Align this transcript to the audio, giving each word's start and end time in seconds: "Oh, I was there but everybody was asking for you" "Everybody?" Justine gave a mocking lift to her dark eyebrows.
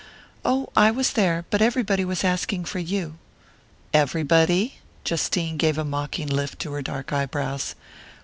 "Oh, 0.43 0.69
I 0.75 0.89
was 0.89 1.13
there 1.13 1.45
but 1.51 1.61
everybody 1.61 2.03
was 2.03 2.23
asking 2.23 2.65
for 2.65 2.79
you" 2.79 3.19
"Everybody?" 4.05 4.79
Justine 5.03 5.57
gave 5.57 5.77
a 5.77 5.85
mocking 5.85 6.25
lift 6.27 6.57
to 6.61 6.71
her 6.71 6.81
dark 6.81 7.13
eyebrows. 7.13 7.75